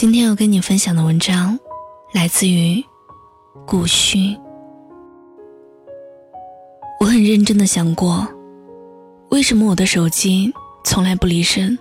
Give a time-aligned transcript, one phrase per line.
[0.00, 1.60] 今天要跟你分享的文章，
[2.14, 2.82] 来自于
[3.66, 4.34] 古虚。
[6.98, 8.26] 我很认真的想过，
[9.28, 10.50] 为什么我的手机
[10.84, 11.78] 从来不离身？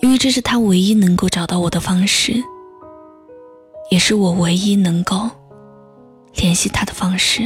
[0.00, 2.34] 因为这是他唯一能够找到我的方式，
[3.88, 5.30] 也是我唯一能够
[6.34, 7.44] 联系他的方式。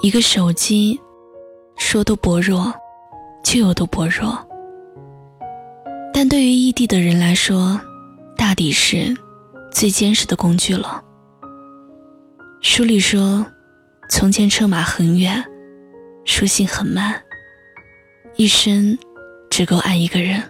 [0.00, 1.00] 一个手机，
[1.74, 2.72] 说多薄弱，
[3.42, 4.47] 就有多薄弱。
[6.20, 7.80] 但对于异地的人来说，
[8.36, 9.16] 大抵是
[9.70, 11.00] 最坚实的工具了。
[12.60, 13.46] 书里说，
[14.10, 15.40] 从前车马很远，
[16.24, 17.14] 书信很慢，
[18.34, 18.98] 一生
[19.48, 20.42] 只够爱一个人。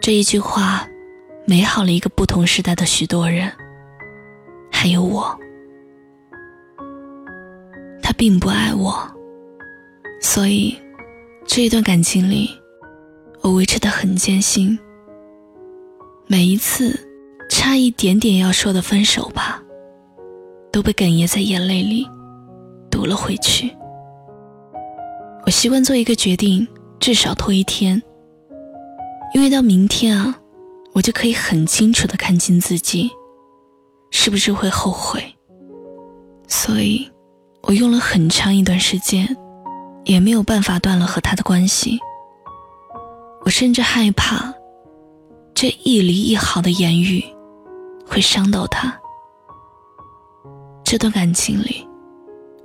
[0.00, 0.88] 这一句话，
[1.46, 3.52] 美好了一个不同时代的许多人，
[4.72, 5.38] 还有我。
[8.02, 8.96] 他并不爱我，
[10.22, 10.74] 所以
[11.46, 12.58] 这一段感情里。
[13.46, 14.76] 我维持的很艰辛，
[16.26, 16.98] 每一次
[17.48, 19.62] 差一点点要说的分手吧，
[20.72, 22.04] 都被哽咽在眼泪里
[22.90, 23.70] 堵了回去。
[25.44, 26.66] 我习惯做一个决定，
[26.98, 28.02] 至少拖一天，
[29.32, 30.36] 因为到明天啊，
[30.92, 33.08] 我就可以很清楚的看清自己，
[34.10, 35.22] 是不是会后悔。
[36.48, 37.08] 所以，
[37.62, 39.36] 我用了很长一段时间，
[40.04, 42.00] 也没有办法断了和他的关系。
[43.46, 44.52] 我甚至害怕，
[45.54, 47.24] 这一离一好的言语
[48.04, 48.92] 会伤到他。
[50.82, 51.86] 这段感情里，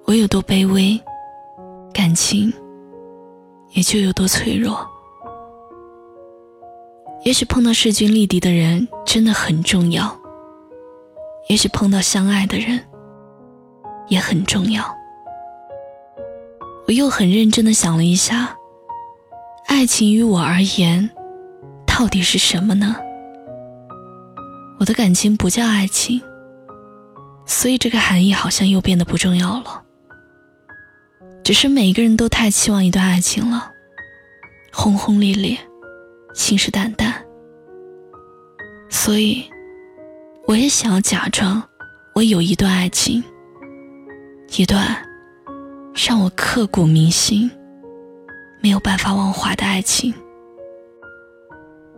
[0.06, 1.00] 我有多卑微，
[1.94, 2.52] 感情
[3.74, 4.84] 也就有多脆弱。
[7.24, 10.20] 也许碰到势均力敌的人真的很重要，
[11.48, 12.84] 也许碰到相爱的人
[14.08, 14.84] 也很重要。
[16.88, 18.58] 我又很认真的想了一下。
[19.72, 21.10] 爱情于我而言，
[21.88, 22.94] 到底是什么呢？
[24.78, 26.22] 我的感情不叫爱情，
[27.46, 29.81] 所以这个含义好像又变得不重要了。
[31.42, 33.72] 只是每一个人都太期望一段爱情了，
[34.74, 35.58] 轰轰烈烈，
[36.34, 37.14] 信誓旦旦。
[38.90, 39.50] 所以，
[40.48, 41.64] 我也想要假装
[42.14, 43.24] 我有一段爱情，
[44.58, 44.98] 一段
[45.96, 47.50] 让我刻骨铭心。
[48.64, 50.14] 没有办法忘怀的爱情，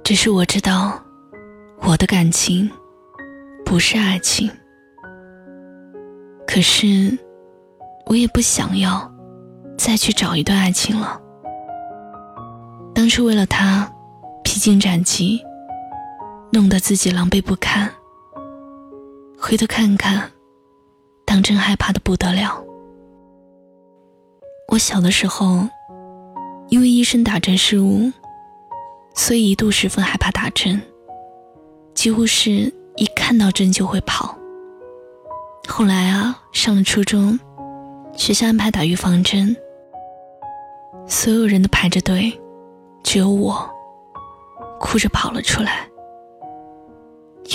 [0.01, 0.97] 只是我知道，
[1.81, 2.71] 我的感情
[3.65, 4.49] 不是爱情。
[6.47, 7.17] 可是，
[8.05, 9.11] 我也不想要
[9.77, 11.19] 再去找一段爱情了。
[12.95, 13.91] 当初为了他，
[14.41, 15.43] 披荆斩棘，
[16.49, 17.91] 弄得自己狼狈不堪。
[19.37, 20.31] 回头看看，
[21.25, 22.63] 当真害怕的不得了。
[24.69, 25.67] 我小的时候。
[26.69, 28.11] 因为医生打针失误，
[29.13, 30.81] 所以一度十分害怕打针，
[31.93, 34.35] 几乎是一看到针就会跑。
[35.67, 37.39] 后来啊，上了初中，
[38.15, 39.55] 学校安排打预防针，
[41.07, 42.37] 所有人都排着队，
[43.03, 43.69] 只有我
[44.79, 45.87] 哭着跑了出来。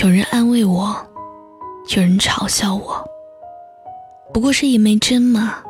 [0.03, 0.95] 有人安慰我，
[1.97, 3.05] 有人嘲笑我。
[4.33, 5.63] 不过是一枚针嘛，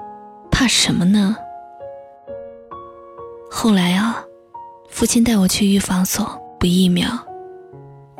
[0.50, 1.36] 怕什么呢？
[3.60, 4.24] 后来啊，
[4.88, 6.24] 父亲带我去预防所
[6.60, 7.08] 补疫苗，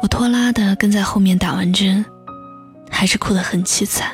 [0.03, 2.05] 我拖拉的跟在后面打完针，
[2.91, 4.11] 还是哭得很凄惨。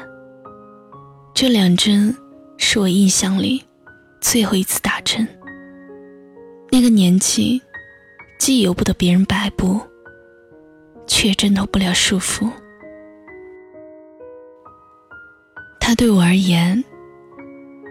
[1.32, 2.14] 这两针
[2.58, 3.64] 是我印象里
[4.20, 5.26] 最后一次打针。
[6.70, 7.58] 那个年纪，
[8.38, 9.80] 既由不得别人摆布，
[11.06, 12.46] 却挣脱不了束缚。
[15.80, 16.84] 他对我而言，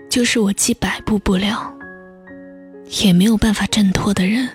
[0.08, 1.74] 就是我既摆布不了。
[2.90, 4.48] 也没有办法挣脱的人，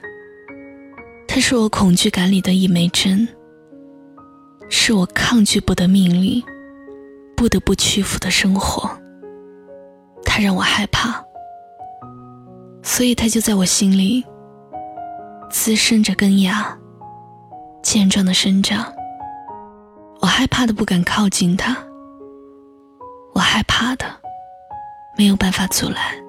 [1.26, 3.26] 他是我恐惧感里的一枚针，
[4.68, 6.42] 是我抗拒不得命令、
[7.36, 8.88] 不得不屈服的生活。
[10.24, 11.24] 他让我害怕，
[12.82, 14.24] 所以他就在我心里
[15.50, 16.76] 滋生着根芽，
[17.82, 18.92] 健壮的生长。
[20.20, 21.76] 我害怕的不敢靠近他，
[23.34, 24.04] 我害怕的
[25.16, 26.27] 没有办法阻拦。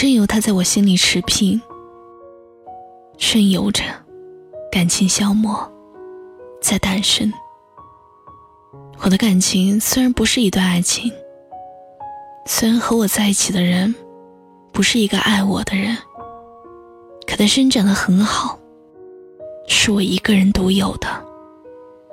[0.00, 1.60] 任由他在我心里持平，
[3.18, 3.82] 任由着
[4.70, 5.68] 感情消磨，
[6.62, 7.32] 在诞生。
[9.00, 11.10] 我的感情虽然不是一段爱情，
[12.46, 13.92] 虽然和我在一起的人
[14.70, 15.98] 不是一个爱我的人，
[17.26, 18.56] 可它生长得很好，
[19.66, 21.08] 是我一个人独有的，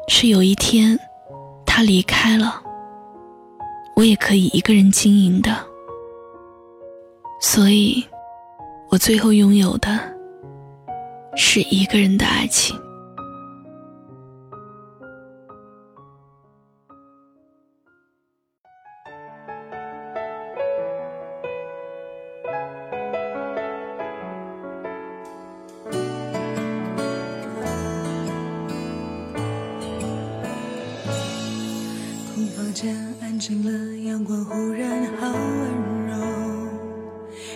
[0.07, 0.99] 是有一天
[1.67, 2.63] 他离开了，
[3.95, 5.55] 我也可以一个人经营的。
[7.47, 8.03] 所以
[8.89, 9.87] 我最后拥有的
[11.35, 12.75] 是一个人的爱情。
[32.33, 36.44] 空房间安静了阳光忽然好温柔。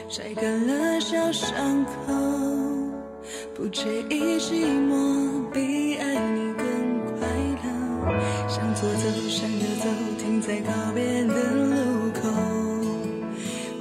[0.09, 1.91] 晒干了小伤口。
[3.53, 6.65] 不介意寂寞，比爱你更
[7.05, 7.27] 快
[7.61, 7.63] 乐。
[8.47, 12.27] 向左走，向右走，停在告别的路口。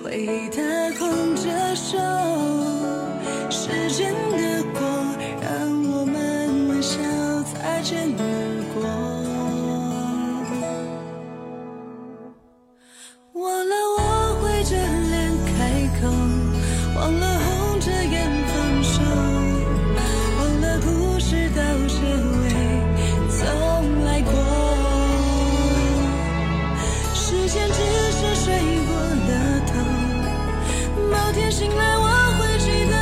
[0.05, 0.61] 回忆它
[0.99, 1.97] 空着手，
[27.49, 27.81] 时间只
[28.13, 28.53] 是睡
[28.85, 29.31] 过了
[29.69, 29.73] 头，
[31.11, 32.07] 某天醒来我
[32.37, 32.95] 会记得，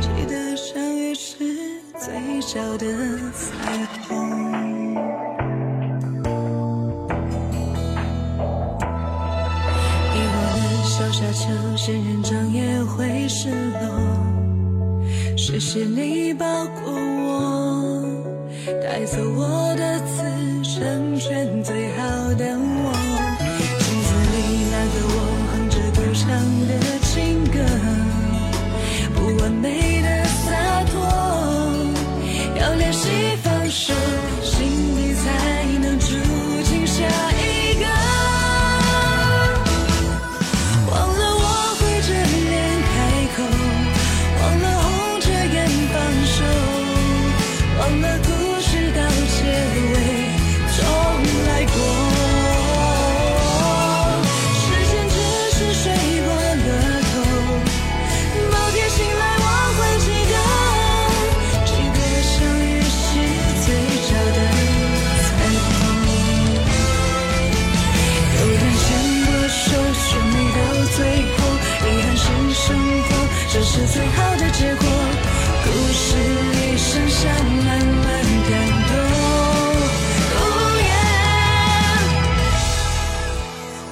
[0.00, 1.34] 记得相遇时
[1.98, 2.06] 嘴
[2.40, 2.86] 角的
[3.32, 4.08] 彩虹。
[10.14, 13.82] 遗忘的小沙丘，仙人掌也会失落。
[15.36, 18.00] 谢谢你抱过我，
[18.80, 20.22] 带走我的刺，
[20.62, 22.56] 成全最好的
[74.36, 74.84] 的结果。
[75.64, 77.28] 故事里剩下
[77.64, 78.06] 满满
[78.48, 78.52] 感
[78.88, 78.90] 动。
[80.34, 80.38] 哦
[80.80, 80.90] 耶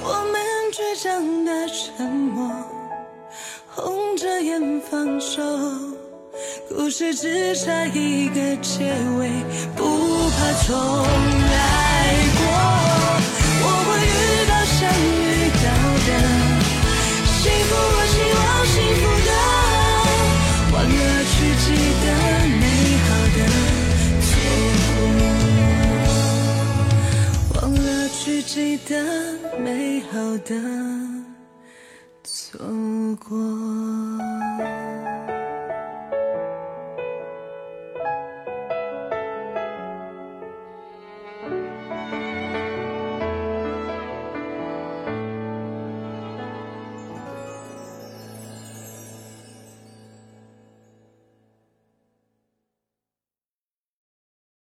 [0.03, 0.35] 我们
[0.71, 1.05] 倔强
[1.45, 2.37] 的沉默，
[3.67, 5.41] 红着眼放手，
[6.69, 9.29] 故事只差一个结尾，
[9.75, 9.83] 不
[10.29, 10.75] 怕重
[11.51, 11.55] 来
[12.37, 12.86] 过。
[28.85, 30.55] 的美好的
[32.23, 32.59] 错
[33.19, 34.16] 过。